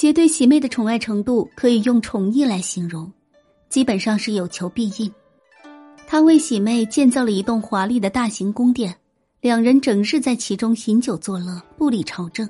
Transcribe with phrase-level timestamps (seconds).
[0.00, 3.12] 杰对喜妹的宠爱程度可以用宠溺来形容，
[3.68, 5.12] 基本上是有求必应。
[6.06, 8.96] 他为喜妹建造了一栋华丽的大型宫殿，
[9.42, 12.48] 两人整日在其中饮酒作乐，不理朝政。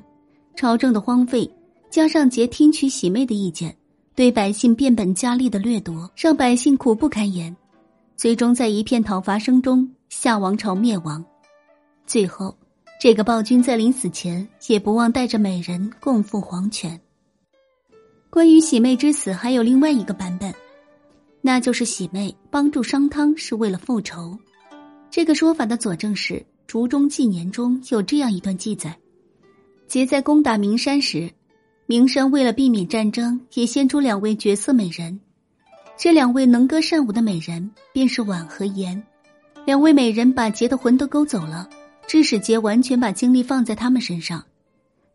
[0.55, 1.51] 朝政的荒废，
[1.91, 3.77] 加上杰听取喜妹的意见，
[4.15, 7.57] 对百姓变本加厉的掠夺，让百姓苦不堪言。
[8.17, 11.25] 最终在一片讨伐声中，夏王朝灭亡。
[12.07, 12.57] 最后，
[13.01, 16.97] 这个暴君在临死前也不忘带着美人共赴黄泉。
[18.31, 20.55] 关于喜妹之死，还有另外一个版本。
[21.41, 24.39] 那就是喜妹帮助商汤是为了复仇，
[25.11, 26.35] 这个说法的佐证是
[26.69, 28.97] 《竹中纪年》中有这样一段记载：
[29.89, 31.29] 桀在攻打名山时，
[31.87, 35.21] 名山为了避免战争，也献出两位绝色美人。
[35.97, 39.03] 这两位能歌善舞的美人便是婉和言。
[39.67, 41.69] 两位美人把桀的魂都勾走了，
[42.07, 44.45] 致使桀完全把精力放在他们身上。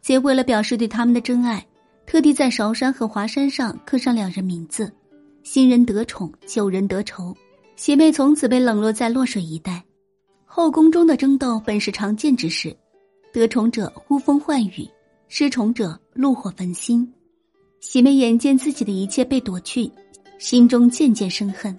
[0.03, 1.66] 桀为了表示对他们的真爱，
[2.05, 4.92] 特地在韶山和华山上刻上两人名字。
[5.44, 7.36] 新人得宠，旧人得仇，
[7.75, 9.84] 喜妹从此被冷落在洛水一带。
[10.44, 12.75] 后宫中的争斗本是常见之事，
[13.31, 14.89] 得宠者呼风唤雨，
[15.28, 17.08] 失宠者怒火焚心。
[17.80, 19.92] 喜妹眼见自己的一切被夺去，
[20.40, 21.78] 心中渐渐生恨。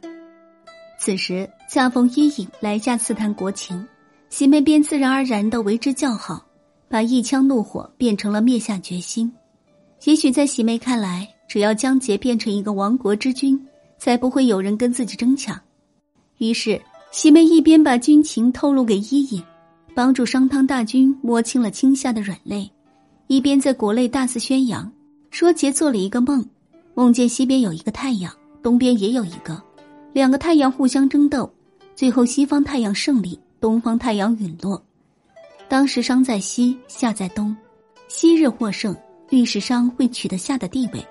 [1.01, 3.85] 此时恰逢伊尹来下刺探国情，
[4.29, 6.47] 喜妹便自然而然的为之叫好，
[6.89, 9.33] 把一腔怒火变成了灭下决心。
[10.05, 11.29] 也许在喜妹看来。
[11.49, 13.57] 只要江杰变成一个亡国之君，
[13.99, 15.57] 才不会有人跟自己争抢。
[16.39, 19.41] 于是，喜妹一边把军情透露给伊尹，
[19.95, 22.69] 帮助商汤大军摸清了青夏的软肋，
[23.29, 24.91] 一边在国内大肆宣扬，
[25.31, 26.45] 说杰做了一个梦，
[26.95, 29.63] 梦见西边有一个太阳，东边也有一个，
[30.13, 31.49] 两个太阳互相争斗，
[31.95, 34.83] 最后西方太阳胜利，东方太阳陨落。
[35.69, 37.57] 当时商在西，夏在东，
[38.09, 38.95] 昔日获胜，
[39.29, 41.05] 历史上会取得夏的地位。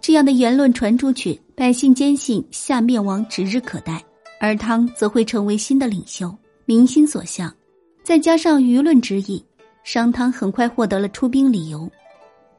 [0.00, 4.04] 这样的言论传出去，百姓坚信夏灭亡指日可待，
[4.40, 6.34] 而汤则会成为新的领袖，
[6.66, 7.54] 民心所向。
[8.02, 9.42] 再加上舆论之意，
[9.82, 11.90] 商汤很快获得了出兵理由，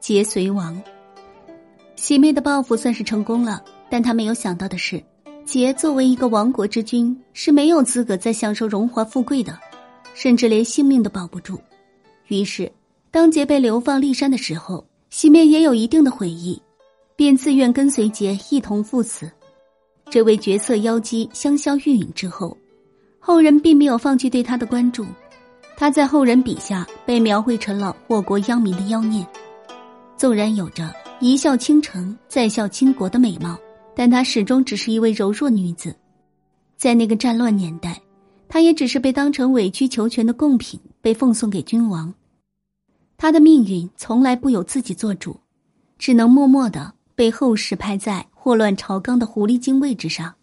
[0.00, 0.82] 桀随亡。
[1.94, 5.00] 喜妹的报复算是成功了，但他没有想到的是，
[5.46, 9.56] 桀作为一个亡国之君，是没有资格再享受荣华富贵的，
[10.14, 11.60] 甚至连性命都保不住。
[12.26, 12.70] 于是，
[13.16, 16.60] 当杰被流放骊山的时候，西面也有一定的悔意。
[17.16, 19.32] 便自愿跟随杰一同赴死。
[20.10, 22.54] 这位绝色妖姬香消玉殒之后，
[23.18, 25.06] 后人并没有放弃对她的关注。
[25.78, 29.26] 她在后人笔下被描绘成了祸国殃民的妖孽。
[30.18, 33.58] 纵然有着一笑倾城、再笑倾国的美貌，
[33.94, 35.96] 但她始终只是一位柔弱女子。
[36.76, 37.98] 在那个战乱年代，
[38.46, 42.12] 她也只是被当成委曲求全的贡品，被奉送给君王。
[43.18, 45.40] 他的命运从来不由自己做主，
[45.98, 46.94] 只能默默的。
[47.14, 50.35] 被后世拍在祸乱朝纲的狐狸精位置上。